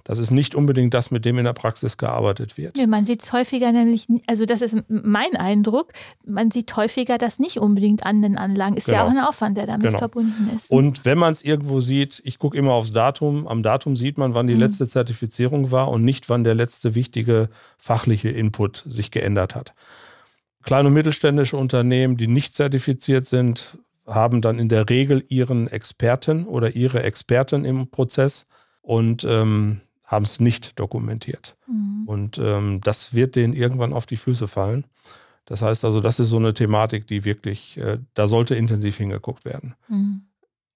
Das 0.08 0.18
ist 0.18 0.30
nicht 0.30 0.54
unbedingt 0.54 0.94
das, 0.94 1.10
mit 1.10 1.26
dem 1.26 1.36
in 1.36 1.44
der 1.44 1.52
Praxis 1.52 1.98
gearbeitet 1.98 2.56
wird. 2.56 2.78
Nee, 2.78 2.86
man 2.86 3.04
sieht 3.04 3.22
es 3.22 3.34
häufiger 3.34 3.72
nämlich, 3.72 4.06
also 4.26 4.46
das 4.46 4.62
ist 4.62 4.74
mein 4.88 5.36
Eindruck, 5.36 5.92
man 6.24 6.50
sieht 6.50 6.74
häufiger 6.76 7.18
das 7.18 7.38
nicht 7.38 7.58
unbedingt 7.58 8.06
an 8.06 8.22
den 8.22 8.38
Anlagen. 8.38 8.78
Ist 8.78 8.86
genau. 8.86 8.96
ja 8.96 9.04
auch 9.04 9.10
ein 9.10 9.18
Aufwand, 9.18 9.58
der 9.58 9.66
damit 9.66 9.88
genau. 9.88 9.98
verbunden 9.98 10.50
ist. 10.56 10.70
Und 10.70 11.04
wenn 11.04 11.18
man 11.18 11.34
es 11.34 11.44
irgendwo 11.44 11.80
sieht, 11.80 12.22
ich 12.24 12.38
gucke 12.38 12.56
immer 12.56 12.72
aufs 12.72 12.90
Datum, 12.90 13.46
am 13.46 13.62
Datum 13.62 13.96
sieht 13.96 14.16
man, 14.16 14.32
wann 14.32 14.46
die 14.46 14.54
mhm. 14.54 14.60
letzte 14.60 14.88
Zertifizierung 14.88 15.72
war 15.72 15.88
und 15.88 16.06
nicht, 16.06 16.30
wann 16.30 16.42
der 16.42 16.54
letzte 16.54 16.94
wichtige 16.94 17.50
fachliche 17.76 18.30
Input 18.30 18.86
sich 18.88 19.10
geändert 19.10 19.54
hat. 19.54 19.74
Kleine 20.62 20.88
und 20.88 20.94
mittelständische 20.94 21.58
Unternehmen, 21.58 22.16
die 22.16 22.28
nicht 22.28 22.54
zertifiziert 22.54 23.26
sind, 23.26 23.76
haben 24.06 24.40
dann 24.40 24.58
in 24.58 24.70
der 24.70 24.88
Regel 24.88 25.22
ihren 25.28 25.68
Experten 25.68 26.46
oder 26.46 26.74
ihre 26.74 27.02
Experten 27.02 27.66
im 27.66 27.90
Prozess 27.90 28.46
und 28.80 29.22
ähm, 29.24 29.82
haben 30.08 30.24
es 30.24 30.40
nicht 30.40 30.80
dokumentiert. 30.80 31.56
Mhm. 31.66 32.04
Und 32.06 32.38
ähm, 32.38 32.80
das 32.82 33.12
wird 33.14 33.36
denen 33.36 33.52
irgendwann 33.52 33.92
auf 33.92 34.06
die 34.06 34.16
Füße 34.16 34.48
fallen. 34.48 34.84
Das 35.44 35.62
heißt 35.62 35.84
also, 35.84 36.00
das 36.00 36.18
ist 36.18 36.30
so 36.30 36.38
eine 36.38 36.54
Thematik, 36.54 37.06
die 37.06 37.24
wirklich, 37.24 37.76
äh, 37.76 37.98
da 38.14 38.26
sollte 38.26 38.54
intensiv 38.54 38.96
hingeguckt 38.96 39.44
werden. 39.44 39.74
Mhm. 39.88 40.22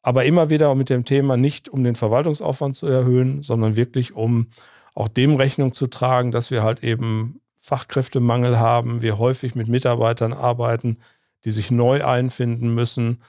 Aber 0.02 0.24
immer 0.26 0.50
wieder 0.50 0.74
mit 0.74 0.90
dem 0.90 1.04
Thema 1.04 1.36
nicht, 1.36 1.68
um 1.68 1.82
den 1.82 1.94
Verwaltungsaufwand 1.94 2.76
zu 2.76 2.86
erhöhen, 2.86 3.42
sondern 3.42 3.74
wirklich, 3.74 4.12
um 4.14 4.48
auch 4.94 5.08
dem 5.08 5.36
Rechnung 5.36 5.72
zu 5.72 5.86
tragen, 5.86 6.30
dass 6.30 6.50
wir 6.50 6.62
halt 6.62 6.82
eben 6.82 7.40
Fachkräftemangel 7.58 8.58
haben, 8.58 9.00
wir 9.00 9.18
häufig 9.18 9.54
mit 9.54 9.68
Mitarbeitern 9.68 10.34
arbeiten, 10.34 10.98
die 11.44 11.52
sich 11.52 11.70
neu 11.70 12.04
einfinden 12.04 12.74
müssen. 12.74 13.22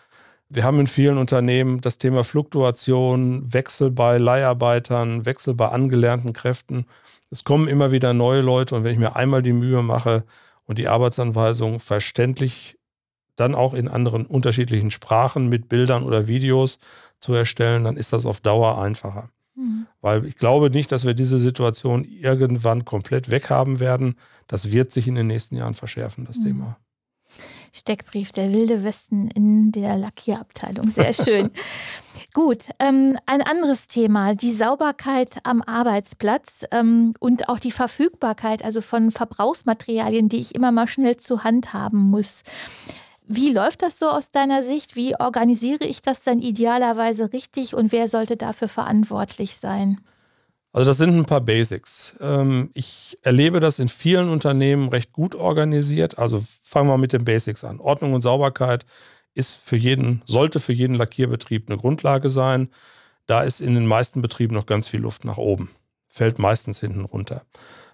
Wir 0.54 0.64
haben 0.64 0.80
in 0.80 0.86
vielen 0.86 1.18
Unternehmen 1.18 1.82
das 1.82 1.98
Thema 1.98 2.24
Fluktuation, 2.24 3.52
Wechsel 3.52 3.90
bei 3.90 4.20
Leiharbeitern, 4.20 5.26
Wechsel 5.26 5.56
bei 5.56 5.70
angelernten 5.70 6.32
Kräften. 6.32 6.86
Es 7.32 7.44
kommen 7.44 7.68
immer 7.68 7.92
wieder 7.92 8.14
neue 8.14 8.42
Leute 8.42 8.76
und 8.76 8.84
wenn 8.84 8.94
ich 8.94 9.00
mir 9.00 9.16
einmal 9.16 9.42
die 9.42 9.52
Mühe 9.52 9.82
mache 9.82 10.26
und 10.66 10.78
die 10.78 10.88
Arbeitsanweisung 10.88 11.80
verständlich 11.80 12.78
dann 13.36 13.56
auch 13.56 13.74
in 13.74 13.88
anderen 13.88 14.28
unterschiedlichen 14.28 14.92
Sprachen 14.92 15.50
mit 15.50 15.70
Bildern 15.70 16.04
oder 16.04 16.28
Videos 16.28 16.78
zu 17.18 17.34
erstellen, 17.34 17.86
dann 17.86 17.98
ist 17.98 18.14
das 18.14 18.28
auf 18.28 18.40
Dauer 18.40 18.80
einfacher. 18.80 19.30
Mhm. 19.56 19.88
Weil 20.02 20.24
ich 20.24 20.36
glaube 20.36 20.70
nicht, 20.70 20.92
dass 20.92 21.04
wir 21.04 21.16
diese 21.16 21.40
Situation 21.40 22.04
irgendwann 22.04 22.86
komplett 22.86 23.32
weghaben 23.32 23.80
werden. 23.80 24.20
Das 24.46 24.72
wird 24.72 24.92
sich 24.92 25.08
in 25.08 25.16
den 25.16 25.26
nächsten 25.26 25.56
Jahren 25.56 25.74
verschärfen, 25.74 26.26
das 26.26 26.38
mhm. 26.38 26.44
Thema. 26.44 26.78
Steckbrief, 27.76 28.32
der 28.32 28.54
wilde 28.54 28.84
Westen 28.84 29.30
in 29.32 29.72
der 29.72 29.98
Lackierabteilung. 29.98 30.92
Sehr 30.92 31.14
schön. 31.14 31.50
Gut, 32.34 32.70
ähm, 32.80 33.18
ein 33.26 33.42
anderes 33.42 33.88
Thema, 33.88 34.36
die 34.36 34.52
Sauberkeit 34.52 35.40
am 35.44 35.62
Arbeitsplatz 35.62 36.66
ähm, 36.72 37.16
und 37.20 37.50
auch 37.50 37.60
die 37.60 37.72
Verfügbarkeit, 37.72 38.64
also 38.64 38.82
von 38.82 39.12
Verbrauchsmaterialien, 39.12 40.30
die 40.30 40.40
ich 40.40 40.56
immer 40.56 40.72
mal 40.72 40.88
schnell 40.88 41.18
zur 41.18 41.44
Hand 41.44 41.74
haben 41.74 42.00
muss. 42.00 42.44
Wie 43.28 43.52
läuft 43.52 43.82
das 43.82 44.00
so 44.00 44.08
aus 44.10 44.32
deiner 44.32 44.64
Sicht? 44.64 44.96
Wie 44.96 45.16
organisiere 45.20 45.86
ich 45.86 46.02
das 46.02 46.24
dann 46.24 46.42
idealerweise 46.42 47.34
richtig 47.34 47.74
und 47.74 47.92
wer 47.92 48.08
sollte 48.08 48.38
dafür 48.38 48.68
verantwortlich 48.68 49.56
sein? 49.58 50.00
Also 50.74 50.90
das 50.90 50.98
sind 50.98 51.16
ein 51.16 51.26
paar 51.26 51.42
Basics. 51.42 52.16
Ähm, 52.20 52.72
ich 52.74 53.18
erlebe 53.22 53.60
das 53.60 53.78
in 53.78 53.90
vielen 53.90 54.30
Unternehmen 54.30 54.90
recht 54.90 55.14
gut 55.14 55.36
organisiert. 55.36 56.18
Also 56.18 56.44
fangen 56.64 56.90
wir 56.90 56.98
mit 56.98 57.14
den 57.14 57.26
Basics 57.26 57.64
an. 57.64 57.80
Ordnung 57.80 58.14
und 58.14 58.24
Sauberkeit 58.24 58.84
ist 59.36 59.62
für 59.64 59.78
jeden, 59.78 60.24
sollte 60.26 60.60
für 60.60 60.74
jeden 60.74 60.96
Lackierbetrieb 60.96 61.70
eine 61.70 61.78
Grundlage 61.78 62.28
sein. 62.28 62.70
Da 63.28 63.42
ist 63.44 63.62
in 63.62 63.76
den 63.76 63.86
meisten 63.86 64.24
Betrieben 64.24 64.56
noch 64.56 64.66
ganz 64.66 64.88
viel 64.88 65.02
Luft 65.02 65.26
nach 65.26 65.38
oben. 65.38 65.70
Fällt 66.10 66.40
meistens 66.40 66.80
hinten 66.80 67.06
runter. 67.06 67.44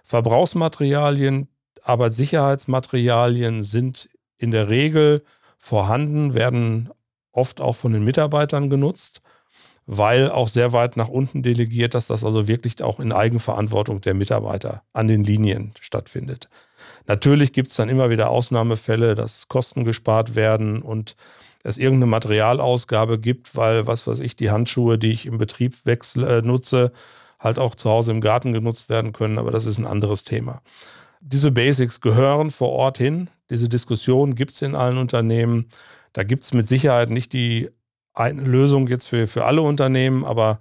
Verbrauchsmaterialien, 0.02 1.48
Arbeitssicherheitsmaterialien 1.82 3.62
sind 3.62 4.08
in 4.38 4.50
der 4.52 4.68
Regel 4.68 5.22
vorhanden, 5.58 6.32
werden 6.32 6.90
oft 7.32 7.60
auch 7.60 7.76
von 7.76 7.92
den 7.92 8.04
Mitarbeitern 8.04 8.70
genutzt, 8.70 9.20
weil 9.86 10.30
auch 10.30 10.48
sehr 10.48 10.72
weit 10.72 10.96
nach 10.96 11.08
unten 11.08 11.42
delegiert, 11.42 11.94
dass 11.94 12.06
das 12.06 12.24
also 12.24 12.46
wirklich 12.46 12.82
auch 12.82 13.00
in 13.00 13.12
Eigenverantwortung 13.12 14.00
der 14.00 14.14
Mitarbeiter 14.14 14.82
an 14.92 15.08
den 15.08 15.24
Linien 15.24 15.72
stattfindet. 15.80 16.48
Natürlich 17.06 17.52
gibt 17.52 17.70
es 17.70 17.76
dann 17.76 17.88
immer 17.88 18.10
wieder 18.10 18.30
Ausnahmefälle, 18.30 19.14
dass 19.14 19.48
Kosten 19.48 19.84
gespart 19.84 20.34
werden 20.34 20.82
und 20.82 21.16
es 21.64 21.76
irgendeine 21.76 22.10
Materialausgabe 22.10 23.18
gibt, 23.18 23.56
weil, 23.56 23.86
was 23.86 24.06
weiß 24.06 24.20
ich, 24.20 24.36
die 24.36 24.50
Handschuhe, 24.50 24.98
die 24.98 25.12
ich 25.12 25.26
im 25.26 25.38
Betrieb 25.38 25.74
wechsle, 25.84 26.38
äh, 26.38 26.42
nutze, 26.42 26.92
halt 27.38 27.58
auch 27.58 27.74
zu 27.74 27.90
Hause 27.90 28.12
im 28.12 28.20
Garten 28.20 28.52
genutzt 28.52 28.88
werden 28.88 29.12
können, 29.12 29.38
aber 29.38 29.50
das 29.50 29.66
ist 29.66 29.78
ein 29.78 29.86
anderes 29.86 30.24
Thema. 30.24 30.62
Diese 31.20 31.50
Basics 31.50 32.00
gehören 32.00 32.50
vor 32.50 32.70
Ort 32.70 32.98
hin. 32.98 33.28
Diese 33.50 33.68
Diskussion 33.68 34.34
gibt 34.34 34.52
es 34.52 34.62
in 34.62 34.74
allen 34.74 34.96
Unternehmen. 34.96 35.66
Da 36.12 36.22
gibt 36.22 36.44
es 36.44 36.54
mit 36.54 36.68
Sicherheit 36.68 37.10
nicht 37.10 37.32
die 37.32 37.70
eine 38.14 38.42
Lösung 38.42 38.88
jetzt 38.88 39.06
für, 39.06 39.26
für 39.26 39.44
alle 39.44 39.62
Unternehmen, 39.62 40.24
aber 40.24 40.60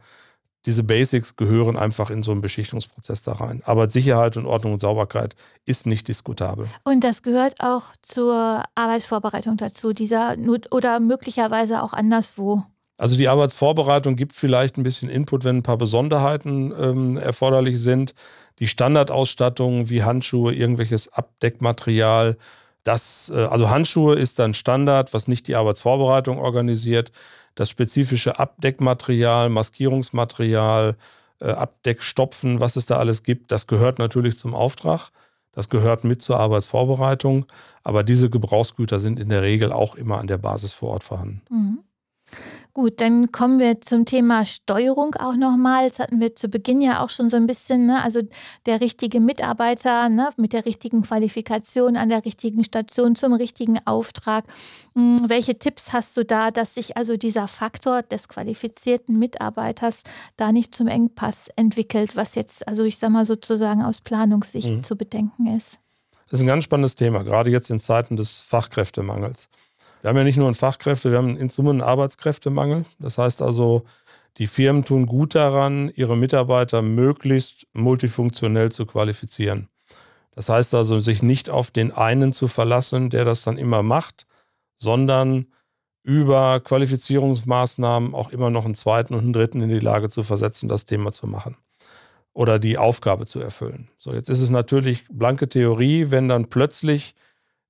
diese 0.65 0.83
Basics 0.83 1.35
gehören 1.35 1.77
einfach 1.77 2.09
in 2.09 2.21
so 2.21 2.31
einen 2.31 2.41
Beschichtungsprozess 2.41 3.21
da 3.21 3.33
rein. 3.33 3.61
Aber 3.65 3.89
Sicherheit 3.89 4.35
und 4.35 4.45
Ordnung 4.45 4.73
und 4.73 4.81
Sauberkeit 4.81 5.35
ist 5.65 5.85
nicht 5.85 6.07
diskutabel. 6.07 6.67
Und 6.83 7.03
das 7.03 7.23
gehört 7.23 7.55
auch 7.59 7.85
zur 8.01 8.63
Arbeitsvorbereitung 8.75 9.57
dazu, 9.57 9.93
dieser 9.93 10.35
oder 10.71 10.99
möglicherweise 10.99 11.81
auch 11.81 11.93
anderswo. 11.93 12.63
Also 12.97 13.15
die 13.15 13.29
Arbeitsvorbereitung 13.29 14.17
gibt 14.17 14.35
vielleicht 14.35 14.77
ein 14.77 14.83
bisschen 14.83 15.09
Input, 15.09 15.45
wenn 15.45 15.57
ein 15.57 15.63
paar 15.63 15.77
Besonderheiten 15.77 16.73
ähm, 16.77 17.17
erforderlich 17.17 17.79
sind. 17.79 18.13
Die 18.59 18.67
Standardausstattung 18.67 19.89
wie 19.89 20.03
Handschuhe, 20.03 20.53
irgendwelches 20.53 21.07
Abdeckmaterial, 21.13 22.37
das, 22.83 23.31
äh, 23.33 23.45
also 23.45 23.69
Handschuhe 23.69 24.15
ist 24.15 24.39
dann 24.39 24.53
Standard, 24.53 25.13
was 25.13 25.27
nicht 25.27 25.47
die 25.47 25.55
Arbeitsvorbereitung 25.55 26.39
organisiert. 26.39 27.11
Das 27.55 27.69
spezifische 27.69 28.39
Abdeckmaterial, 28.39 29.49
Maskierungsmaterial, 29.49 30.95
äh, 31.39 31.51
Abdeckstopfen, 31.51 32.59
was 32.59 32.75
es 32.75 32.85
da 32.85 32.97
alles 32.97 33.23
gibt, 33.23 33.51
das 33.51 33.67
gehört 33.67 33.99
natürlich 33.99 34.37
zum 34.37 34.53
Auftrag. 34.53 35.11
Das 35.51 35.67
gehört 35.67 36.03
mit 36.03 36.21
zur 36.21 36.39
Arbeitsvorbereitung. 36.39 37.45
Aber 37.83 38.03
diese 38.03 38.29
Gebrauchsgüter 38.29 38.99
sind 38.99 39.19
in 39.19 39.29
der 39.29 39.41
Regel 39.41 39.71
auch 39.71 39.95
immer 39.95 40.19
an 40.19 40.27
der 40.27 40.37
Basis 40.37 40.73
vor 40.73 40.91
Ort 40.91 41.03
vorhanden. 41.03 41.41
Mhm. 41.49 41.79
Gut, 42.73 43.01
dann 43.01 43.31
kommen 43.31 43.57
wir 43.57 43.81
zum 43.81 44.05
Thema 44.05 44.45
Steuerung 44.45 45.15
auch 45.15 45.35
nochmal. 45.35 45.89
Das 45.89 45.97
hatten 45.97 46.19
wir 46.19 46.35
zu 46.35 46.49
Beginn 46.49 46.81
ja 46.81 47.03
auch 47.03 47.09
schon 47.09 47.29
so 47.29 47.35
ein 47.35 47.47
bisschen, 47.47 47.87
ne? 47.87 48.03
also 48.03 48.21
der 48.67 48.79
richtige 48.79 49.19
Mitarbeiter 49.19 50.07
ne? 50.07 50.29
mit 50.37 50.53
der 50.53 50.65
richtigen 50.65 51.01
Qualifikation 51.01 51.97
an 51.97 52.09
der 52.09 52.23
richtigen 52.25 52.63
Station 52.63 53.15
zum 53.15 53.33
richtigen 53.33 53.79
Auftrag. 53.85 54.45
Hm, 54.95 55.27
welche 55.27 55.57
Tipps 55.57 55.93
hast 55.93 56.15
du 56.15 56.23
da, 56.23 56.51
dass 56.51 56.75
sich 56.75 56.95
also 56.95 57.17
dieser 57.17 57.47
Faktor 57.47 58.03
des 58.03 58.27
qualifizierten 58.27 59.17
Mitarbeiters 59.17 60.03
da 60.37 60.51
nicht 60.51 60.75
zum 60.75 60.87
Engpass 60.87 61.47
entwickelt, 61.55 62.15
was 62.15 62.35
jetzt, 62.35 62.67
also 62.67 62.83
ich 62.83 62.99
sag 62.99 63.09
mal 63.09 63.25
sozusagen 63.25 63.81
aus 63.81 64.01
Planungssicht 64.01 64.69
mhm. 64.69 64.83
zu 64.83 64.95
bedenken 64.95 65.47
ist? 65.55 65.79
Das 66.29 66.39
ist 66.39 66.43
ein 66.43 66.47
ganz 66.47 66.65
spannendes 66.65 66.95
Thema, 66.95 67.23
gerade 67.23 67.49
jetzt 67.49 67.71
in 67.71 67.79
Zeiten 67.79 68.15
des 68.15 68.41
Fachkräftemangels. 68.41 69.49
Wir 70.01 70.09
haben 70.09 70.17
ja 70.17 70.23
nicht 70.23 70.37
nur 70.37 70.47
einen 70.47 70.55
Fachkräfte, 70.55 71.11
wir 71.11 71.17
haben 71.17 71.35
in 71.35 71.49
Summe 71.49 71.71
einen 71.71 71.81
Arbeitskräftemangel. 71.81 72.85
Das 72.99 73.17
heißt 73.17 73.41
also, 73.41 73.83
die 74.37 74.47
Firmen 74.47 74.85
tun 74.85 75.05
gut 75.05 75.35
daran, 75.35 75.91
ihre 75.93 76.15
Mitarbeiter 76.15 76.81
möglichst 76.81 77.67
multifunktionell 77.73 78.71
zu 78.71 78.85
qualifizieren. 78.85 79.67
Das 80.31 80.47
heißt 80.47 80.73
also, 80.75 80.99
sich 81.01 81.21
nicht 81.21 81.49
auf 81.49 81.71
den 81.71 81.91
einen 81.91 82.31
zu 82.31 82.47
verlassen, 82.47 83.09
der 83.09 83.25
das 83.25 83.43
dann 83.43 83.57
immer 83.57 83.83
macht, 83.83 84.25
sondern 84.75 85.47
über 86.03 86.61
Qualifizierungsmaßnahmen 86.61 88.15
auch 88.15 88.29
immer 88.29 88.49
noch 88.49 88.63
einen 88.63 88.75
zweiten 88.75 89.13
und 89.13 89.21
einen 89.21 89.33
dritten 89.33 89.61
in 89.61 89.69
die 89.69 89.79
Lage 89.79 90.09
zu 90.09 90.23
versetzen, 90.23 90.69
das 90.69 90.85
Thema 90.85 91.11
zu 91.11 91.27
machen 91.27 91.57
oder 92.31 92.57
die 92.57 92.77
Aufgabe 92.77 93.25
zu 93.25 93.41
erfüllen. 93.41 93.89
So, 93.97 94.13
jetzt 94.13 94.29
ist 94.29 94.39
es 94.39 94.49
natürlich 94.49 95.03
blanke 95.09 95.49
Theorie, 95.49 96.09
wenn 96.09 96.29
dann 96.29 96.49
plötzlich 96.49 97.15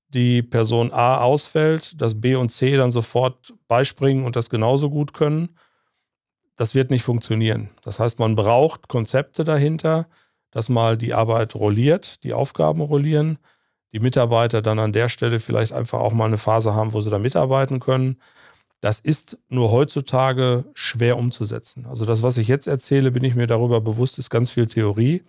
die 0.09 0.41
Person 0.41 0.91
A 0.91 1.17
ausfällt, 1.17 2.01
dass 2.01 2.19
B 2.19 2.35
und 2.35 2.49
C 2.51 2.75
dann 2.75 2.91
sofort 2.91 3.53
beispringen 3.67 4.25
und 4.25 4.35
das 4.35 4.49
genauso 4.49 4.89
gut 4.89 5.13
können. 5.13 5.49
Das 6.55 6.75
wird 6.75 6.91
nicht 6.91 7.03
funktionieren. 7.03 7.69
Das 7.83 7.99
heißt, 7.99 8.19
man 8.19 8.35
braucht 8.35 8.87
Konzepte 8.87 9.43
dahinter, 9.43 10.07
dass 10.51 10.67
mal 10.67 10.97
die 10.97 11.13
Arbeit 11.13 11.55
rolliert, 11.55 12.23
die 12.23 12.33
Aufgaben 12.33 12.81
rollieren, 12.81 13.37
die 13.93 13.99
Mitarbeiter 13.99 14.61
dann 14.61 14.79
an 14.79 14.93
der 14.93 15.09
Stelle 15.09 15.39
vielleicht 15.39 15.73
einfach 15.73 15.99
auch 15.99 16.13
mal 16.13 16.25
eine 16.25 16.37
Phase 16.37 16.73
haben, 16.73 16.93
wo 16.93 17.01
sie 17.01 17.09
da 17.09 17.19
mitarbeiten 17.19 17.79
können. 17.79 18.17
Das 18.81 18.99
ist 18.99 19.37
nur 19.49 19.71
heutzutage 19.71 20.65
schwer 20.73 21.17
umzusetzen. 21.17 21.85
Also 21.85 22.05
das, 22.05 22.23
was 22.23 22.37
ich 22.37 22.47
jetzt 22.47 22.67
erzähle, 22.67 23.11
bin 23.11 23.23
ich 23.23 23.35
mir 23.35 23.47
darüber 23.47 23.81
bewusst, 23.81 24.19
ist 24.19 24.29
ganz 24.29 24.51
viel 24.51 24.67
Theorie, 24.67 25.23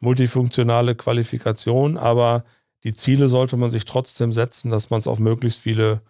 multifunktionale 0.00 0.94
Qualifikation, 0.94 1.96
aber 1.96 2.44
die 2.84 2.94
Ziele 2.94 3.28
sollte 3.28 3.56
man 3.56 3.70
sich 3.70 3.84
trotzdem 3.84 4.32
setzen, 4.32 4.70
dass 4.70 4.90
man 4.90 5.00
es 5.00 5.06
auf 5.06 5.18
möglichst 5.18 5.60
viele 5.60 6.02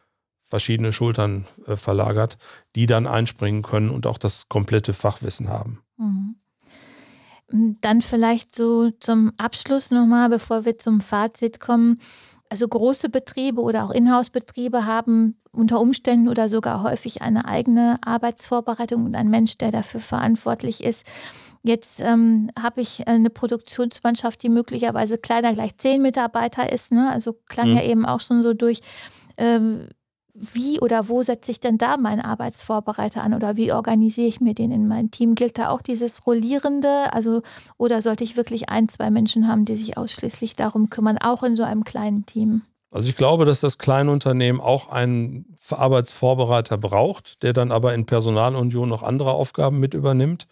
verschiedene 0.45 0.93
Schultern 0.93 1.47
äh, 1.67 1.77
verlagert, 1.77 2.37
die 2.75 2.87
dann 2.87 3.07
einspringen 3.07 3.62
können 3.62 3.91
und 3.91 4.07
auch 4.07 4.19
das 4.19 4.49
komplette 4.49 4.93
Fachwissen 4.93 5.49
haben. 5.49 5.83
Mhm. 5.97 6.37
Dann 7.81 8.00
vielleicht 8.00 8.55
so 8.55 8.91
zum 9.00 9.33
Abschluss 9.37 9.91
nochmal, 9.91 10.29
bevor 10.29 10.65
wir 10.65 10.79
zum 10.79 11.00
Fazit 11.00 11.59
kommen. 11.59 12.00
Also 12.49 12.67
große 12.67 13.09
Betriebe 13.09 13.61
oder 13.61 13.85
auch 13.85 13.91
Inhouse-Betriebe 13.91 14.85
haben 14.85 15.41
unter 15.53 15.81
Umständen 15.81 16.29
oder 16.29 16.49
sogar 16.49 16.83
häufig 16.83 17.23
eine 17.23 17.45
eigene 17.45 17.99
Arbeitsvorbereitung 18.05 19.05
und 19.05 19.15
ein 19.15 19.31
Mensch, 19.31 19.59
der 19.59 19.73
dafür 19.73 20.00
verantwortlich 20.00 20.83
ist. 20.83 21.07
Jetzt 21.62 22.00
ähm, 22.00 22.50
habe 22.59 22.81
ich 22.81 23.07
eine 23.07 23.29
Produktionsmannschaft, 23.29 24.43
die 24.43 24.49
möglicherweise 24.49 25.19
kleiner 25.19 25.52
gleich 25.52 25.76
zehn 25.76 26.00
Mitarbeiter 26.00 26.73
ist. 26.73 26.90
Ne? 26.90 27.11
Also 27.12 27.37
klang 27.49 27.71
mhm. 27.71 27.76
ja 27.76 27.83
eben 27.83 28.07
auch 28.07 28.21
schon 28.21 28.43
so 28.43 28.55
durch. 28.55 28.81
Ähm, 29.37 29.88
wie 30.33 30.81
oder 30.81 31.09
wo 31.09 31.23
setze 31.23 31.50
ich 31.50 31.61
denn 31.61 31.76
da 31.76 31.97
meinen 31.97 32.21
Arbeitsvorbereiter 32.21 33.23
an 33.23 33.35
oder 33.35 33.57
wie 33.57 33.73
organisiere 33.73 34.29
ich 34.29 34.40
mir 34.40 34.55
den 34.55 34.71
in 34.71 34.88
mein 34.88 35.11
Team? 35.11 35.35
Gilt 35.35 35.59
da 35.59 35.69
auch 35.69 35.83
dieses 35.83 36.26
Rollierende? 36.26 37.12
Also, 37.12 37.43
oder 37.76 38.00
sollte 38.00 38.25
ich 38.25 38.37
wirklich 38.37 38.69
ein, 38.69 38.88
zwei 38.88 39.11
Menschen 39.11 39.49
haben, 39.49 39.64
die 39.64 39.76
sich 39.76 39.99
ausschließlich 39.99 40.57
darum 40.57 40.88
kümmern, 40.88 41.19
auch 41.19 41.43
in 41.43 41.57
so 41.57 41.62
einem 41.62 41.85
kleinen 41.85 42.25
Team? 42.26 42.62
Also 42.93 43.09
ich 43.09 43.17
glaube, 43.17 43.45
dass 43.45 43.61
das 43.61 43.79
Kleinunternehmen 43.79 44.61
auch 44.61 44.88
einen 44.88 45.57
Arbeitsvorbereiter 45.71 46.76
braucht, 46.76 47.43
der 47.43 47.52
dann 47.52 47.71
aber 47.71 47.95
in 47.95 48.07
Personalunion 48.07 48.88
noch 48.88 49.02
andere 49.02 49.33
Aufgaben 49.33 49.79
mit 49.79 49.95
übernimmt. 49.95 50.49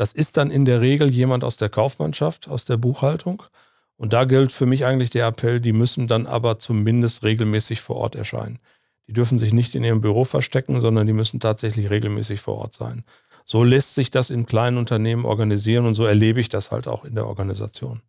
Das 0.00 0.14
ist 0.14 0.38
dann 0.38 0.50
in 0.50 0.64
der 0.64 0.80
Regel 0.80 1.10
jemand 1.10 1.44
aus 1.44 1.58
der 1.58 1.68
Kaufmannschaft, 1.68 2.48
aus 2.48 2.64
der 2.64 2.78
Buchhaltung. 2.78 3.42
Und 3.98 4.14
da 4.14 4.24
gilt 4.24 4.50
für 4.50 4.64
mich 4.64 4.86
eigentlich 4.86 5.10
der 5.10 5.26
Appell, 5.26 5.60
die 5.60 5.74
müssen 5.74 6.08
dann 6.08 6.26
aber 6.26 6.58
zumindest 6.58 7.22
regelmäßig 7.22 7.82
vor 7.82 7.96
Ort 7.96 8.14
erscheinen. 8.14 8.60
Die 9.08 9.12
dürfen 9.12 9.38
sich 9.38 9.52
nicht 9.52 9.74
in 9.74 9.84
ihrem 9.84 10.00
Büro 10.00 10.24
verstecken, 10.24 10.80
sondern 10.80 11.06
die 11.06 11.12
müssen 11.12 11.38
tatsächlich 11.38 11.90
regelmäßig 11.90 12.40
vor 12.40 12.56
Ort 12.56 12.72
sein. 12.72 13.04
So 13.44 13.62
lässt 13.62 13.94
sich 13.94 14.10
das 14.10 14.30
in 14.30 14.46
kleinen 14.46 14.78
Unternehmen 14.78 15.26
organisieren 15.26 15.84
und 15.84 15.96
so 15.96 16.06
erlebe 16.06 16.40
ich 16.40 16.48
das 16.48 16.70
halt 16.70 16.88
auch 16.88 17.04
in 17.04 17.14
der 17.14 17.26
Organisation. 17.26 18.00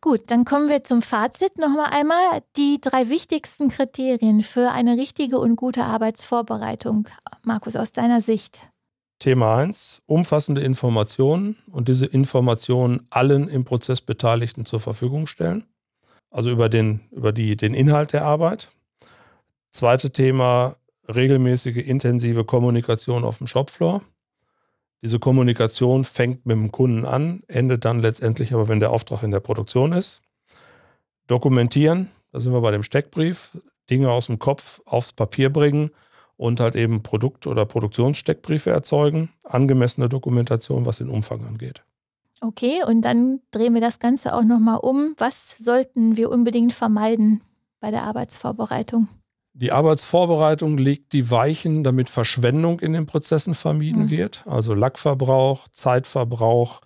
Gut, 0.00 0.22
dann 0.28 0.46
kommen 0.46 0.70
wir 0.70 0.84
zum 0.84 1.02
Fazit 1.02 1.58
nochmal 1.58 1.90
einmal. 1.90 2.40
Die 2.56 2.80
drei 2.80 3.10
wichtigsten 3.10 3.68
Kriterien 3.68 4.42
für 4.42 4.72
eine 4.72 4.96
richtige 4.96 5.38
und 5.38 5.56
gute 5.56 5.84
Arbeitsvorbereitung. 5.84 7.08
Markus, 7.42 7.76
aus 7.76 7.92
deiner 7.92 8.22
Sicht. 8.22 8.70
Thema 9.18 9.56
1, 9.56 10.02
umfassende 10.06 10.60
Informationen 10.60 11.56
und 11.70 11.88
diese 11.88 12.06
Informationen 12.06 13.06
allen 13.10 13.48
im 13.48 13.64
Prozess 13.64 14.00
Beteiligten 14.00 14.66
zur 14.66 14.80
Verfügung 14.80 15.26
stellen. 15.26 15.64
Also 16.30 16.50
über 16.50 16.68
den, 16.68 17.00
über 17.12 17.32
die, 17.32 17.56
den 17.56 17.72
Inhalt 17.72 18.12
der 18.12 18.24
Arbeit. 18.24 18.70
Zweite 19.72 20.10
Thema, 20.10 20.76
regelmäßige, 21.08 21.76
intensive 21.76 22.44
Kommunikation 22.44 23.24
auf 23.24 23.38
dem 23.38 23.46
Shopfloor. 23.46 24.02
Diese 25.02 25.18
Kommunikation 25.18 26.04
fängt 26.04 26.44
mit 26.46 26.56
dem 26.56 26.72
Kunden 26.72 27.04
an, 27.04 27.42
endet 27.48 27.84
dann 27.84 28.00
letztendlich 28.00 28.52
aber, 28.52 28.68
wenn 28.68 28.80
der 28.80 28.90
Auftrag 28.90 29.22
in 29.22 29.30
der 29.30 29.40
Produktion 29.40 29.92
ist. 29.92 30.20
Dokumentieren, 31.26 32.10
da 32.32 32.40
sind 32.40 32.52
wir 32.52 32.60
bei 32.60 32.70
dem 32.70 32.82
Steckbrief, 32.82 33.56
Dinge 33.88 34.10
aus 34.10 34.26
dem 34.26 34.38
Kopf 34.38 34.80
aufs 34.84 35.12
Papier 35.12 35.50
bringen 35.50 35.90
und 36.36 36.60
halt 36.60 36.76
eben 36.76 37.02
Produkt- 37.02 37.46
oder 37.46 37.64
Produktionssteckbriefe 37.64 38.70
erzeugen. 38.70 39.30
Angemessene 39.44 40.08
Dokumentation, 40.08 40.86
was 40.86 40.98
den 40.98 41.08
Umfang 41.08 41.44
angeht. 41.44 41.82
Okay, 42.40 42.82
und 42.86 43.02
dann 43.02 43.40
drehen 43.50 43.74
wir 43.74 43.80
das 43.80 43.98
Ganze 43.98 44.34
auch 44.34 44.42
nochmal 44.42 44.78
um. 44.78 45.14
Was 45.16 45.56
sollten 45.58 46.16
wir 46.16 46.30
unbedingt 46.30 46.72
vermeiden 46.72 47.42
bei 47.80 47.90
der 47.90 48.02
Arbeitsvorbereitung? 48.02 49.08
Die 49.54 49.72
Arbeitsvorbereitung 49.72 50.76
legt 50.76 51.14
die 51.14 51.30
Weichen, 51.30 51.82
damit 51.82 52.10
Verschwendung 52.10 52.78
in 52.80 52.92
den 52.92 53.06
Prozessen 53.06 53.54
vermieden 53.54 54.04
mhm. 54.04 54.10
wird. 54.10 54.42
Also 54.46 54.74
Lackverbrauch, 54.74 55.68
Zeitverbrauch, 55.68 56.82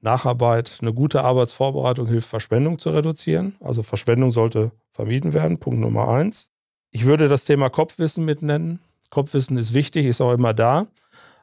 Nacharbeit. 0.00 0.78
Eine 0.80 0.92
gute 0.92 1.22
Arbeitsvorbereitung 1.22 2.08
hilft, 2.08 2.28
Verschwendung 2.28 2.80
zu 2.80 2.90
reduzieren. 2.90 3.54
Also 3.60 3.84
Verschwendung 3.84 4.32
sollte 4.32 4.72
vermieden 4.90 5.32
werden. 5.32 5.58
Punkt 5.58 5.78
Nummer 5.78 6.08
eins. 6.08 6.50
Ich 6.90 7.04
würde 7.04 7.28
das 7.28 7.44
Thema 7.44 7.68
Kopfwissen 7.68 8.24
mit 8.24 8.42
nennen. 8.42 8.80
Kopfwissen 9.10 9.56
ist 9.56 9.74
wichtig, 9.74 10.06
ist 10.06 10.20
auch 10.20 10.32
immer 10.32 10.54
da. 10.54 10.86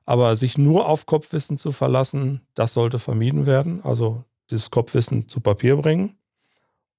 Aber 0.05 0.35
sich 0.35 0.57
nur 0.57 0.87
auf 0.87 1.05
Kopfwissen 1.05 1.57
zu 1.57 1.71
verlassen, 1.71 2.41
das 2.53 2.73
sollte 2.73 2.99
vermieden 2.99 3.45
werden. 3.45 3.81
Also 3.83 4.23
dieses 4.51 4.69
Kopfwissen 4.69 5.27
zu 5.27 5.39
Papier 5.39 5.75
bringen. 5.77 6.17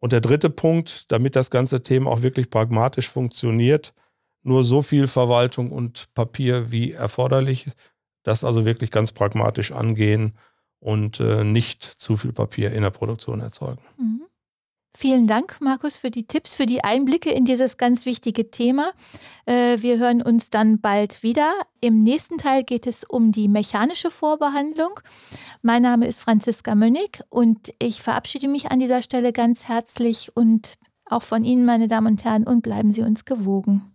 Und 0.00 0.12
der 0.12 0.20
dritte 0.20 0.50
Punkt, 0.50 1.10
damit 1.10 1.36
das 1.36 1.50
ganze 1.50 1.82
Thema 1.82 2.10
auch 2.10 2.22
wirklich 2.22 2.50
pragmatisch 2.50 3.08
funktioniert, 3.08 3.94
nur 4.42 4.62
so 4.62 4.82
viel 4.82 5.08
Verwaltung 5.08 5.72
und 5.72 6.12
Papier 6.14 6.70
wie 6.70 6.92
erforderlich, 6.92 7.70
das 8.22 8.44
also 8.44 8.64
wirklich 8.64 8.90
ganz 8.90 9.12
pragmatisch 9.12 9.72
angehen 9.72 10.36
und 10.78 11.20
äh, 11.20 11.44
nicht 11.44 11.82
zu 11.82 12.16
viel 12.16 12.32
Papier 12.32 12.72
in 12.72 12.82
der 12.82 12.90
Produktion 12.90 13.40
erzeugen. 13.40 13.82
Mhm. 13.98 14.25
Vielen 14.98 15.26
Dank, 15.26 15.58
Markus, 15.60 15.98
für 15.98 16.10
die 16.10 16.26
Tipps, 16.26 16.54
für 16.54 16.64
die 16.64 16.82
Einblicke 16.82 17.30
in 17.30 17.44
dieses 17.44 17.76
ganz 17.76 18.06
wichtige 18.06 18.50
Thema. 18.50 18.92
Äh, 19.44 19.82
wir 19.82 19.98
hören 19.98 20.22
uns 20.22 20.48
dann 20.48 20.80
bald 20.80 21.22
wieder. 21.22 21.52
Im 21.82 22.02
nächsten 22.02 22.38
Teil 22.38 22.64
geht 22.64 22.86
es 22.86 23.04
um 23.04 23.30
die 23.30 23.46
mechanische 23.48 24.10
Vorbehandlung. 24.10 24.98
Mein 25.60 25.82
Name 25.82 26.06
ist 26.06 26.22
Franziska 26.22 26.74
Mönnig 26.74 27.20
und 27.28 27.74
ich 27.78 28.00
verabschiede 28.00 28.48
mich 28.48 28.70
an 28.70 28.80
dieser 28.80 29.02
Stelle 29.02 29.34
ganz 29.34 29.68
herzlich 29.68 30.34
und 30.34 30.76
auch 31.04 31.22
von 31.22 31.44
Ihnen, 31.44 31.66
meine 31.66 31.88
Damen 31.88 32.06
und 32.06 32.24
Herren, 32.24 32.44
und 32.44 32.62
bleiben 32.62 32.94
Sie 32.94 33.02
uns 33.02 33.26
gewogen. 33.26 33.94